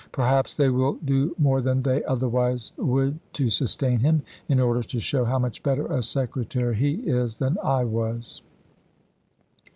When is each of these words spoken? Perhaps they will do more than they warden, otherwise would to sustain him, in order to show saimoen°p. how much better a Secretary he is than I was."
Perhaps 0.11 0.55
they 0.55 0.69
will 0.69 0.93
do 1.05 1.35
more 1.37 1.61
than 1.61 1.83
they 1.83 1.99
warden, 1.99 2.09
otherwise 2.11 2.71
would 2.77 3.19
to 3.33 3.51
sustain 3.51 3.99
him, 3.99 4.23
in 4.49 4.59
order 4.59 4.81
to 4.81 4.99
show 4.99 5.25
saimoen°p. 5.25 5.27
how 5.27 5.37
much 5.37 5.61
better 5.61 5.85
a 5.85 6.01
Secretary 6.01 6.75
he 6.75 6.93
is 7.05 7.35
than 7.37 7.55
I 7.63 7.83
was." 7.83 8.41